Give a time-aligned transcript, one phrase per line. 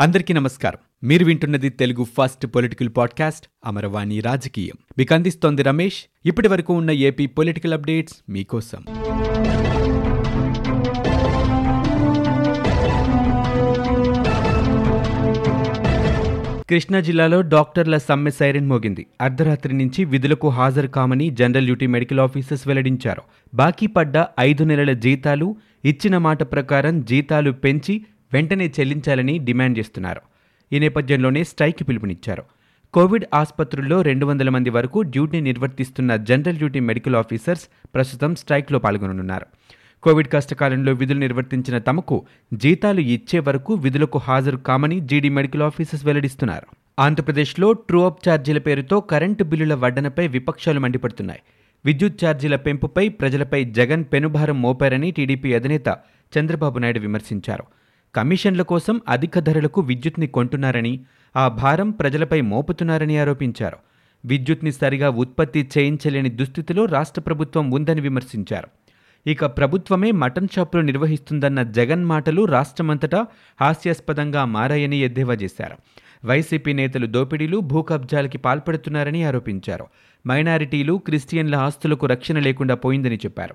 [0.00, 1.08] అందరికీ నమస్కారం.
[1.08, 4.74] మీరు వింటున్నది Telugu first political podcast Amaravani రాజకీయం.
[4.98, 6.04] మీకు అందిస్తోంది రమేష్.
[6.26, 8.84] ఇప్పటి వరకు ఉన్న ఏపీ పొలిటికల్ అప్డేట్స్ మీకోసం.
[16.68, 19.06] కృష్ణా జిల్లాలో డాక్టర్ల సమ్మె సైరన్ మోగింది.
[19.20, 23.22] అర్ధరాత్రి నుంచి విధులకు హాజరు కామని జనరల్ డ్యూటీ మెడికల్ ఆఫీసర్స్ వెల్లడించారు.
[23.54, 30.20] బాకీ పడ్డ ఐదు నెలల జీతాలు ఇచ్చిన మాట ప్రకారం జీతాలు పెంచి వెంటనే చెల్లించాలని డిమాండ్ చేస్తున్నారు.
[30.72, 32.42] ఈ నేపథ్యంలోనే స్ట్రైక్ పిలుపునిచ్చారు.
[32.92, 39.46] కోవిడ్ ఆసుపత్రుల్లో రెండు వందల మంది వరకు డ్యూటీ నిర్వర్తిస్తున్న జనరల్ డ్యూటీ మెడికల్ ఆఫీసర్స్ ప్రస్తుతం స్ట్రైక్లో పాల్గొనున్నారు
[40.02, 46.66] కోవిడ్ కష్టకాలంలో విధులు నిర్వర్తించిన తమకు జీతాలు ఇచ్చే వరకు విధులకు హాజరు కామని జీడీ మెడికల్ ఆఫీసర్స్ వెల్లడిస్తున్నారు.
[46.98, 51.40] ఆంధ్రప్రదేశ్లో ట్రూ అప్ ఛార్జీల పేరుతో కరెంటు బిల్లుల వడ్డనపై విపక్షాలు మండిపడుతున్నాయి.
[51.84, 55.98] విద్యుత్ ఛార్జీల పెంపుపై ప్రజలపై జగన్ పెనుభారం మోపారని టీడీపీ అధినేత
[56.38, 57.64] చంద్రబాబు నాయుడు విమర్శించారు.
[58.14, 61.00] కమిషన్ల కోసం అధిక ధరలకు విద్యుత్ని కొంటున్నారని
[61.36, 63.76] ఆ భారం ప్రజలపై మోపుతున్నారని ఆరోపించారు.
[64.24, 68.68] విద్యుత్ని సరిగా ఉత్పత్తి చేయించలేని దుస్థితిలో రాష్ట్ర ప్రభుత్వం ఉందని విమర్శించారు.
[69.26, 73.26] ఇక ప్రభుత్వమే మటన్ షాపులు నిర్వహిస్తుందన్న జగన్ మాటలు రాష్ట్రమంతటా
[73.60, 75.76] హాస్యాస్పదంగా మారాయని ఎద్దేవా చేశారు.
[76.26, 79.86] వైసీపీ నేతలు దోపిడీలు భూ కబ్జాలకి పాల్పడుతున్నారని ఆరోపించారు.
[80.26, 83.54] మైనారిటీలు క్రిస్టియన్ల ఆస్తులకు రక్షణ లేకుండా పోయిందని చెప్పారు.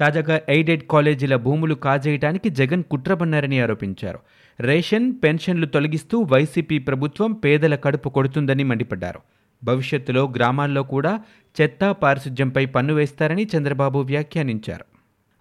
[0.00, 4.18] తాజాగా ఎయిడెడ్ కాలేజీల భూములు కాజేయడానికి జగన్ కుట్రబన్నారని ఆరోపించారు.
[4.60, 9.20] రేషన్ పెన్షన్లు తొలగిస్తూ వైసీపీ ప్రభుత్వం పేదల కడుపు కొడుతుందని మండిపడ్డారు.
[9.64, 11.20] భవిష్యత్తులో గ్రామాల్లో కూడా
[11.60, 14.84] చెత్త పారిశుధ్యంపై పన్ను వేస్తారని చంద్రబాబు వ్యాఖ్యానించారు.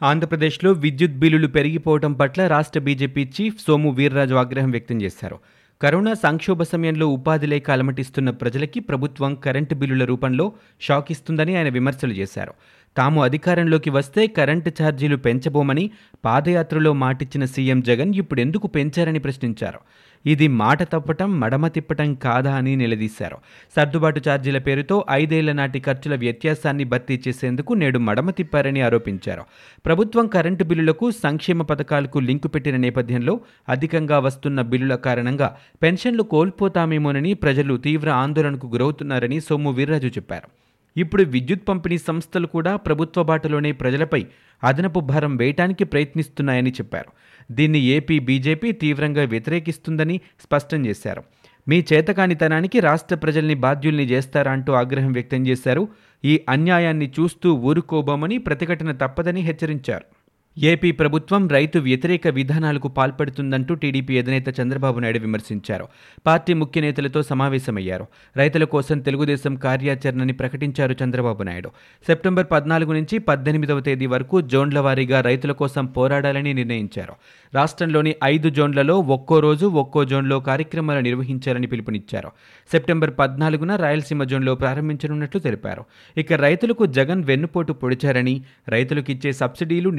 [0.06, 5.40] ఆంధ్రప్రదేశ్లో విద్యుత్ బిల్లులు పెరిగిపోవడం పట్ల రాష్ట్ర బీజేపీ చీఫ్ సోము వీర్రాజు ఆగ్రహం వ్యక్తం చేశారు.
[5.82, 12.14] కరోనా సంక్షోభ సమయంలో ఉపాధి లేక అలమటిస్తున్న ప్రజలకి ప్రభుత్వం కరెంటు బిల్లుల రూపంలో షాక్ ఇస్తుందని ఆయన విమర్శలు
[12.14, 12.54] చేశారు.
[12.98, 15.92] తాము అధికారంలోకి వస్తే కరెంటు ఛార్జీలు పెంచబోమని
[16.26, 19.80] పాదయాత్రలో మాటిచ్చిన సీఎం జగన్ ఇప్పుడు ఎందుకు పెంచారని ప్రశ్నించారు.
[20.26, 23.38] ఇది మాట తప్పటం మడమ తిప్పటం కాదా అని నిలదీశారు.
[23.76, 29.44] సర్దుబాటు ఛార్జీల పేరుతో ఐదేళ్ళ నాటి ఖర్చుల వ్యత్యాసాన్ని భర్తీ చేసేందుకు నేడు మడమ తిప్పారని ఆరోపించారు.
[29.86, 33.40] ప్రభుత్వం కరెంటు బిల్లులకు సంక్షేమ పథకాలకు లింకు పెట్టిన నేపథ్యంలో
[33.70, 40.69] అధికంగా వస్తున్న బిల్లుల కారణంగా పెన్షన్లు కోల్పోతామేమోనని ప్రజలు తీవ్ర ఆందోళనకు గురవుతున్నారని సోము వీర్రాజు చెప్పారు.
[40.98, 44.26] ఇప్పుడు విద్యుత్ పంపిణీ సంస్థలు కూడా ప్రభుత్వ బాటలోనే ప్రజలపై
[44.64, 47.12] అదనపు భారం వేయటానికి ప్రయత్నిస్తున్నాయని చెప్పారు.
[47.52, 51.24] దీన్ని ఏపీ బీజేపీ తీవ్రంగా వ్యతిరేకిస్తుందని స్పష్టం చేశారు.
[51.68, 55.88] మీ చేతకానితనానికి రాష్ట్ర ప్రజల్ని బాధ్యుల్ని చేస్తారా అంటూ ఆగ్రహం వ్యక్తం చేశారు.
[56.26, 60.19] ఈ అన్యాయాన్ని చూస్తూ ఊరుకోబోమని ప్రతిఘటన తప్పదని హెచ్చరించారు.
[60.62, 65.88] ఏపీ ప్రభుత్వం రైతు వ్యతిరేక విధానాలకు పాల్పడుతుందంటూ టీడీపీ అధినేత చంద్రబాబు నాయుడు విమర్శించారు.
[66.26, 68.08] పార్టీ ముఖ్య నేతలతో సమావేశమయ్యారు.
[68.38, 71.70] రైతుల కోసం తెలుగుదేశం కార్యాచరణని ప్రకటించారు చంద్రబాబు నాయుడు.
[72.08, 77.14] సెప్టెంబర్ పద్నాలుగు నుంచి పద్దెనిమిదవ తేదీ వరకు జోన్ల వారీగా రైతుల కోసం పోరాడాలని నిర్ణయించారు.
[77.56, 82.32] రాష్ట్రంలోని ఐదు జోన్లలో ఒక్కో రోజు ఒక్కో జోన్లో కార్యక్రమాలు నిర్వహించాలని పిలుపునిచ్చారు.
[82.72, 85.86] సెప్టెంబర్ పద్నాలుగున రాయలసీమ జోన్లో ప్రారంభించనున్నట్లు తెలిపారు.
[86.18, 89.90] ఇక రైతులకు జగన్ వెన్నుపోటు పొడిచారని రైతులకు ఇచ్చే సబ్సిడీలు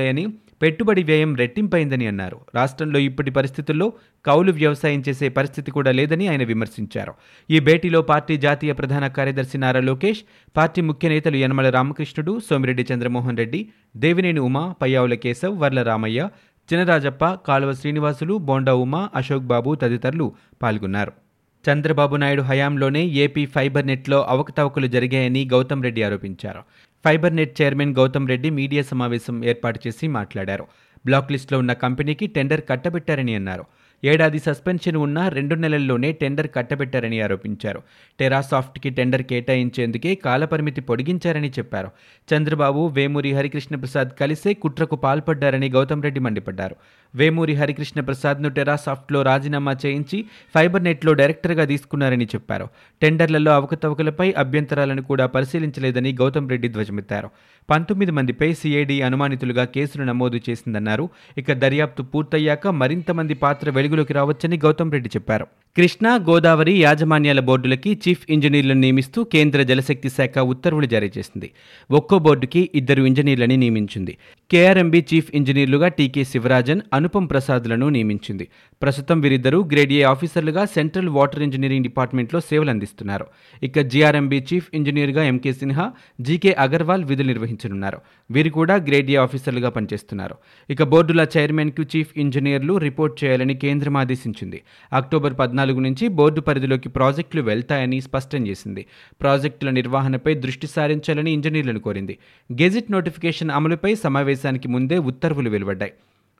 [0.00, 0.24] పెరిగాయని
[0.62, 2.38] పెట్టుబడి వ్యయం రెట్టింపైందని అన్నారు.
[2.54, 3.86] రాష్ట్రంలో ఇప్పటి పరిస్థితుల్లో
[4.24, 7.12] కౌలు వ్యవసాయం చేసే పరిస్థితి కూడా లేదని ఆయన విమర్శించారు.
[7.50, 10.20] ఈ భేటీలో పార్టీ జాతీయ ప్రధాన కార్యదర్శి నారా లోకేష్
[10.56, 13.62] పార్టీ ముఖ్య నేతలు యనమల రామకృష్ణుడు సోమిరెడ్డి చంద్రమోహన్ రెడ్డి
[14.04, 16.28] దేవినేని ఉమా పయ్యావుల కేశవ్ వర్ల రామయ్య
[16.68, 20.28] చినరాజప్ప కాలువ శ్రీనివాసులు బోండా ఉమా అశోక్ బాబు తదితరులు
[20.62, 21.12] పాల్గొన్నారు.
[21.64, 26.62] చంద్రబాబు నాయుడు హయాంలోనే ఏపీ ఫైబర్ నెట్లో అవకతవకలు జరిగాయని గౌతమ్ రెడ్డి ఆరోపించారు.
[27.04, 30.64] Fiber net chairman Gautam Reddy media సమావేశం ఏర్పాటు చేసి మాట్లాడారు.
[31.06, 33.64] బ్లాక్ లిస్టులో ఉన్న కంపెనీకి టెండర్ కట్టబెట్టారని అన్నారు.
[34.04, 37.82] ఏడాది సస్పెన్షన్ ఉన్న రెండు నెలల్లోనే టెండర్ కట్టబెట్టారని ఆరోపించారు.
[38.20, 41.90] టెరాసాఫ్ట్కి టెండర్ కేటాయించేందుకే కాలపరిమితి పొడిగించారని చెప్పారు.
[42.30, 46.76] చంద్రబాబు వేమూరి హరికృష్ణ ప్రసాద్ కలిసే కుట్రకు పాల్పడ్డారని గౌతమ్ రెడ్డి మండిపడ్డారు.
[47.14, 52.68] వేమూరి హరికృష్ణ ప్రసాద్ను టెరాసాఫ్ట్లో రాజీనామా చేయించి ఫైబర్ నెట్లో డైరెక్టర్గా తీసుకున్నారని చెప్పారు.
[53.02, 57.30] టెండర్లలో అవకతవకలపై అభ్యంతరాలను కూడా పరిశీలించలేదని గౌతమ్ రెడ్డి ధ్వజమెత్తారు.
[57.70, 61.08] పంతొమ్మిది మందిపై సిఐడి అనుమానితులుగా కేసులు నమోదు చేసిందన్నారు.
[61.38, 65.46] ఇక దర్యాప్తు పూర్తయ్యాక మరింత మంది పాత్ర వెలుగులోకి రావచ్చని గౌతమ్ రెడ్డి చెప్పారు.
[65.76, 71.50] కృష్ణా గోదావరి యాజమాన్యాల బోర్డులకి చీఫ్ ఇంజనీర్లను నియమిస్తూ కేంద్ర జలశక్తి శాఖ ఉత్తర్వులు జారీ చేసింది.
[71.90, 74.18] ఒక్కో బోర్డుకి ఇద్దరు ఇంజనీర్లని నియమించింది.
[74.52, 78.48] కేఆర్ఎంబీ చీఫ్ ఇంజనీర్లుగా టీకే శివరాజన్ అనుపం ప్రసాద్లను నియమించింది.
[78.82, 83.26] ప్రస్తుతం వీరిద్దరూ గ్రేడ్ ఏ ఆఫీసర్లుగా సెంట్రల్ వాటర్ ఇంజనీరింగ్ డిపార్ట్మెంట్లో సేవలు అందిస్తున్నారు
[83.62, 87.98] ఇక జీఆర్ఎంబీ చీఫ్ ఇంజనీర్గా ఎంకే సిన్హా జీకే అగర్వాల్ విధులు నిర్వహించనున్నారు.
[88.30, 90.36] వీరు కూడా గ్రేడ్ ఏ ఆఫీసర్లుగా పనిచేస్తున్నారు.
[90.70, 94.60] ఇక బోర్డుల చైర్మన్కు చీఫ్ ఇంజనీర్లు రిపోర్ట్ చేయాలని కేంద్రం ఆదేశించింది.
[94.92, 98.86] అక్టోబర్ పద్నాలుగు నుంచి బోర్డు పరిధిలోకి ప్రాజెక్టులు వెళ్తాయని స్పష్టం చేసింది.
[99.20, 102.18] ప్రాజెక్టుల నిర్వహణపై దృష్టి సారించాలని ఇంజనీర్లను కోరింది.
[102.52, 105.92] గెజిట్ నోటిఫికేషన్ అమలుపై సమావేశం సమావేశానికి ముందే ఉత్తర్వులు వెలువడ్డాయి.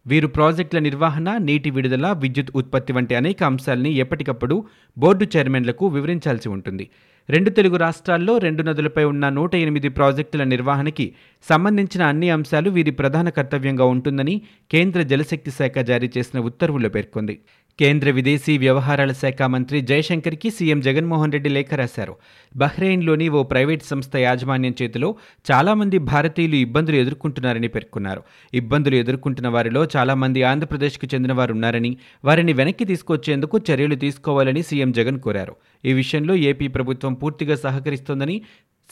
[0.06, 4.56] వీరు ప్రాజెక్టుల నిర్వహణ నీటి విడుదల విద్యుత్ ఉత్పత్తి వంటి అనేక అంశాల్ని ఎప్పటికప్పుడు
[4.99, 6.87] బోర్డు చైర్మన్లకు వివరించాల్సి ఉంటుంది.
[7.28, 11.06] రెండు తెలుగు రాష్ట్రాల్లో రెండు నదులపై ఉన్న నూట ఎనిమిది ప్రాజెక్టుల నిర్వహణకి
[11.49, 14.40] సంబంధించిన అన్ని అంశాలు వీరి ప్రధాన కర్తవ్యంగా ఉంటుందని
[14.70, 17.38] కేంద్ర జలశక్తి శాఖ జారీ చేసిన ఉత్తర్వుల్లో పేర్కొంది.
[17.78, 22.14] కేంద్ర విదేశీ వ్యవహారాల శాఖ మంత్రి జయశంకర్కి సీఎం జగన్మోహన్ రెడ్డి లేఖ రాశారు.
[22.56, 25.08] బహ్రెయిన్లోని ఓ ప్రైవేట్ సంస్థ యాజమాన్యం చేతిలో
[25.50, 28.23] చాలామంది భారతీయులు ఇబ్బందులు ఎదుర్కొంటున్నారని పేర్కొన్నారు.
[28.55, 35.20] ఇబ్బందులు ఎదుర్కొంటున్న వారిలో చాలామంది ఆంధ్రప్రదేశ్కు చెందిన వారు ఉన్నారని వారిని వెనక్కి తీసుకొచ్చేందుకు చర్యలు తీసుకోవాలని సీఎం జగన్
[35.20, 35.56] కోరారు.
[35.84, 38.43] ఈ విషయంలో ఏపీ ప్రభుత్వం పూర్తిగా సహకరిస్తోందని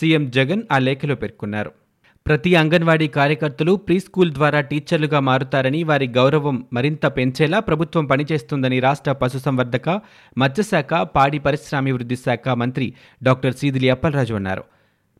[0.00, 1.72] సీఎం జగన్ ఆ లేఖలో పేర్కొన్నారు.
[2.26, 9.12] ప్రతి అంగన్వాడీ కార్యకర్తలు ప్రీ స్కూల్ ద్వారా టీచర్లుగా మారుతారని వారి గౌరవం మరింత పెంచేలా ప్రభుత్వం పనిచేస్తుందని రాష్ట్ర
[9.12, 10.00] పశుసంవర్ధక
[10.38, 14.77] మత్స్యశాఖ పాడి పరిశ్రామాభివృద్ధి శాఖ మంత్రి డాక్టర్ సీదిలి అప్పలరాజు అన్నారు.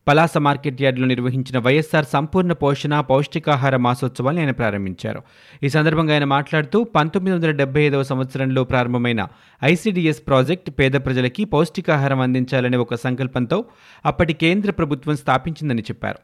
[0.09, 5.23] పలాస మార్కెట్ యార్డులో నిర్వహించిన వైఎస్ఆర్ సంపూర్ణ పోషణ పౌష్టికాహార మాసోత్సవాన్ని ఆయన ప్రారంభించారు.
[5.63, 9.27] ఈ సందర్భంగా ఆయన మాట్లాడుతూ పంతొమ్మిది వందల డెబ్బై ఐదవ సంవత్సరంలో ప్రారంభమైన
[9.65, 13.65] ఐసీడీఎస్ ప్రాజెక్ట్ పేద ప్రజలకి పౌష్టికాహారం అందించాలనే ఒక సంకల్పంతో
[14.07, 16.19] అప్పటి కేంద్ర ప్రభుత్వం స్థాపించిందని చెప్పారు.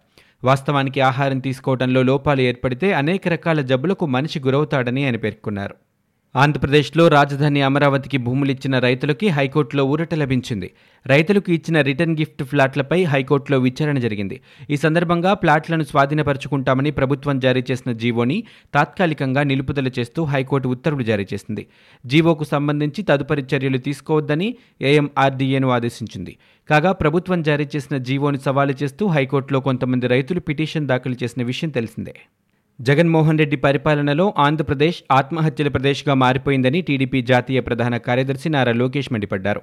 [0.44, 5.74] వాస్తవానికి ఆహారం తీసుకోవడంలో లోపాలు ఏర్పడితే అనేక రకాల జబ్బులకు మనిషి గురవుతాడని ఆయన పేర్కొన్నారు.
[6.36, 10.70] ఆంధ్రప్రదేశ్లో రాజధాని అమరావతికి భూములిచ్చిన రైతులకి హైకోర్టులో ఊరట లభించింది.
[11.06, 14.40] రైతులకు ఇచ్చిన రిటర్న్ గిఫ్ట్ ఫ్లాట్లపై హైకోర్టులో విచారణ జరిగింది.
[14.70, 18.44] ఈ సందర్భంగా ఫ్లాట్లను స్వాధీనపరుచుకుంటామని ప్రభుత్వం జారీ చేసిన జీవోని
[18.74, 21.66] తాత్కాలికంగా నిలుపుదల చేస్తూ హైకోర్టు ఉత్తర్వులు జారీ చేసింది.
[22.06, 26.36] జీవోకు సంబంధించి తదుపరి చర్యలు తీసుకోవద్దని ఏఎంఆర్డీఏను ఆదేశించింది.
[26.70, 32.14] కాగా ప్రభుత్వం జారీ చేసిన జీవోని సవాలు చేస్తూ హైకోర్టులో కొంతమంది రైతులు పిటిషన్ దాఖలు చేసిన విషయం తెలిసిందే.
[32.80, 39.60] జగన్మోహన్ రెడ్డి పరిపాలనలో ఆంధ్రప్రదేశ్ ఆత్మహత్యల ప్రదేశ్గా మారిపోయిందని టీడీపీ జాతీయ ప్రధాన కార్యదర్శి నారా లోకేష్ మండిపడ్డారు.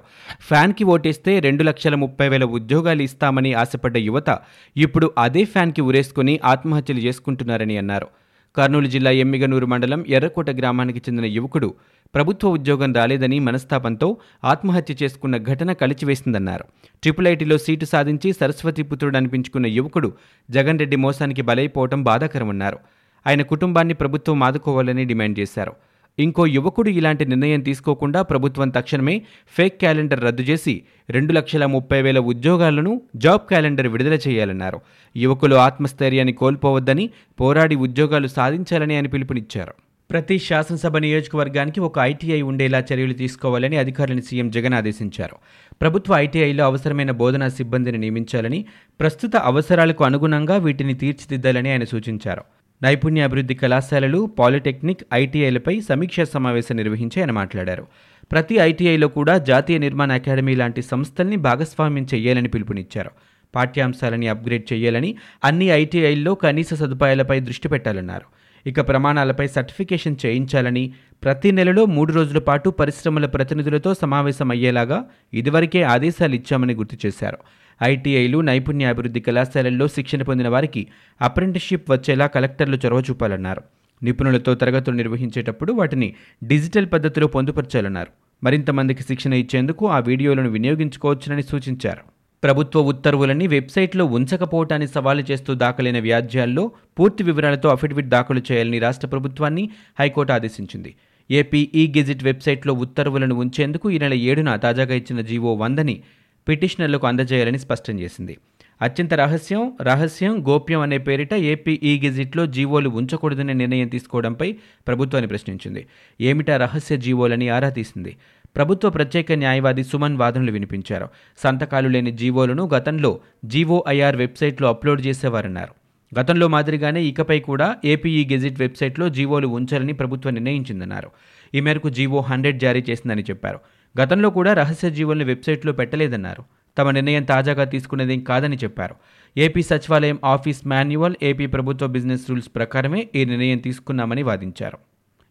[0.48, 4.38] ఫ్యాన్కి ఓటేస్తే రెండు లక్షల ముప్పై వేల ఉద్యోగాలు ఇస్తామని ఆశపడ్డ యువత
[4.76, 8.08] ఇప్పుడు అదే ఫ్యాన్కి ఉరేసుకుని ఆత్మహత్యలు చేసుకుంటున్నారని అన్నారు.
[8.56, 11.74] కర్నూలు జిల్లా ఎమ్మిగనూరు మండలం ఎర్రకోట గ్రామానికి చెందిన యువకుడు
[12.14, 14.08] ప్రభుత్వ ఉద్యోగం రాలేదని మనస్తాపంతో
[14.44, 16.64] ఆత్మహత్య చేసుకున్న ఘటన కలిచివేసిందన్నారు.
[17.02, 20.12] ట్రిపుల్ ఐటీలో సీటు సాధించి సరస్వతి పుత్రుడు అనిపించుకున్న యువకుడు
[20.50, 22.80] జగన్ రెడ్డి మోసానికి బలైపోవటం బాధాకరమన్నారు.
[23.26, 25.72] ఆయన కుటుంబాన్ని ప్రభుత్వం ఆదుకోవాలని డిమాండ్ చేశారు.
[26.18, 32.18] ఇంకో యువకుడు ఇలాంటి నిర్ణయం తీసుకోకుండా ప్రభుత్వం తక్షణమే ఫేక్ క్యాలెండర్ రద్దు చేసి రెండు లక్షల ముప్పై వేల
[32.18, 34.80] ఉద్యోగాలను జాబ్ క్యాలెండర్ విడుదల చేయాలన్నారు.
[35.16, 37.10] యువకులు ఆత్మస్థైర్యాన్ని కోల్పోవద్దని
[37.40, 39.74] పోరాడి ఉద్యోగాలు సాధించాలని ఆయన పిలుపునిచ్చారు.
[40.10, 45.36] ప్రతి శాసనసభ నియోజకవర్గానికి ఒక ఐటీఐ ఉండేలా చర్యలు తీసుకోవాలని అధికారులను సీఎం జగన్ ఆదేశించారు.
[45.80, 48.64] ప్రభుత్వ ఐటీఐలో అవసరమైన బోధనా సిబ్బందిని నియమించాలని
[49.00, 52.42] ప్రస్తుత అవసరాలకు అనుగుణంగా వీటిని తీర్చిదిద్దాలని ఆయన సూచించారు.
[52.82, 57.86] నైపుణ్యాభివృద్ధి కళాశాలలు పాలిటెక్నిక్ ఐటీఐలపై సమీక్షా సమావేశం నిర్వహించి ఆయన మాట్లాడారు.
[58.32, 63.10] ప్రతి ఐటీఐలో కూడా జాతీయ నిర్మాణ అకాడమీ లాంటి సంస్థల్ని భాగస్వామ్యం చేయాలని పిలుపునిచ్చారు.
[63.54, 65.14] పాఠ్యాంశాలని అప్గ్రేడ్ చేయాలని
[65.44, 68.41] అన్ని ఐటీఐల్లో కనీస సదుపాయాలపై దృష్టి పెట్టాలన్నారు.
[68.66, 70.92] ఇక ప్రమాణాలపై సర్టిఫికేషన్ చేయించాలని
[71.22, 75.04] ప్రతి నెలలో మూడు రోజుల పాటు పరిశ్రమల ప్రతినిధులతో సమావేశం అయ్యేలాగా
[75.34, 77.38] ఇదివరకే ఆదేశాలు ఇచ్చామని గుర్తు చేశారు.
[77.82, 80.86] ఐటీఐలు నైపుణ్యాభివృద్ధి కళాశాలల్లో శిక్షణ పొందిన వారికి
[81.22, 83.62] అప్రెంటిస్షిప్ వచ్చేలా కలెక్టర్లు చొరవ చూపాలన్నారు.
[84.02, 86.14] నిపుణులతో తరగతులు నిర్వహించేటప్పుడు వాటిని
[86.44, 88.10] డిజిటల్ పద్ధతిలో పొందుపరచాలన్నారు.
[88.44, 92.11] మరింతమందికి శిక్షణ ఇచ్చేందుకు ఆ వీడియోలను వినియోగించుకోవచ్చునని సూచించారు.
[92.42, 99.70] ప్రభుత్వ ఉత్తర్వులని వెబ్సైట్లో ఉంచకపోవటాన్ని సవాలు చేస్తూ దాఖలైన వ్యాజ్యాల్లో పూర్తి వివరాలతో అఫిడవిట్ దాఖలు చేయాలని రాష్ట్ర ప్రభుత్వాన్ని
[100.00, 100.94] హైకోర్టు ఆదేశించింది.
[101.30, 106.02] ఏపీ ఈ గెజిట్ వెబ్సైట్లో ఉత్తర్వులను ఉంచేందుకు ఈ నెల ఏడున తాజాగా ఇచ్చిన జీవో వందని
[106.48, 108.38] పిటిషనర్లకు అందజేయాలని స్పష్టం చేసింది.
[108.82, 114.56] అత్యంత రహస్యం రహస్యం గోప్యం అనే పేరిట ఏపీ ఈ గెజిట్లో జీవోలు ఉంచకూడదనే నిర్ణయం తీసుకోవడంపై
[114.86, 115.86] ప్రభుత్వాన్ని ప్రశ్నించింది.
[116.20, 118.16] ఏమిటా రహస్య జీవోలని ఆరా తీసింది?
[118.56, 121.08] ప్రభుత్వ ప్రత్యేక న్యాయవాది సుమన్ వాదనలు వినిపించారు.
[121.38, 125.74] సంతకాలు లేని జీవోలను గతంలో జీవోఐఆర్ వెబ్సైట్లో అప్లోడ్ చేసేవారన్నారు.
[126.20, 131.10] గతంలో మాదిరిగానే ఇకపై కూడా ఏపీఈ గెజిట్ వెబ్సైట్లో జీవోలు ఉంచాలని ప్రభుత్వం నిర్ణయించిందన్నారు.
[131.54, 133.60] ఈ మేరకు జీవో హండ్రెడ్ జారీ చేసిందని చెప్పారు.
[134.00, 136.44] గతంలో కూడా రహస్య జీవోల్ని వెబ్సైట్లో పెట్టలేదన్నారు.
[136.78, 138.94] తమ నిర్ణయం తాజాగా తీసుకునేదేం కాదని చెప్పారు.
[139.36, 144.78] ఏపీ సచివాలయం ఆఫీస్ మాన్యువల్ ఏపీ ప్రభుత్వ బిజినెస్ రూల్స్ ప్రకారమే ఈ నిర్ణయం తీసుకున్నామని వాదించారు.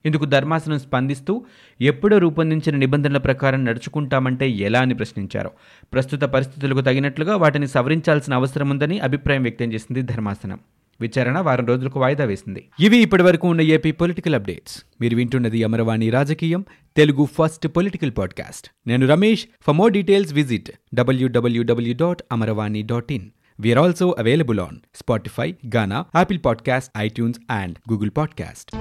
[0.05, 1.45] ఇందుకు ధర్మాసనం స్పందిస్తూ
[1.81, 5.51] ఎప్పుడో రూపొందించిన నిబంధనల ప్రకారం నడుచుకుంటామంటే ఎలా అని ప్రశ్నించారు.
[5.93, 10.59] ప్రస్తుత పరిస్థితులకు తగినట్లుగా వాటిని సవరించాల్సిన అవసరం ఉందని అభిప్రాయం వ్యక్తం చేసింది ధర్మాసనం.
[11.01, 12.67] విచారణ వారం రోజులకు వాయిదా వేసింది.
[12.79, 14.83] ఇవి ఇప్పటివరకు ఉన్న ఏపీ పొలిటికల్ అప్డేట్స్.
[15.01, 16.65] మీరు వింటున్నది అమరవాణి రాజకీయం
[16.97, 18.67] తెలుగు ఫస్ట్ పొలిటికల్ పాడ్కాస్ట్.
[18.87, 19.45] నేను Ramesh.
[19.61, 23.29] For more details visit W W W dot Amaravani dot in.
[23.61, 28.75] We also available on Spotify Gaana Ghana, podcast iTunes and Google podcast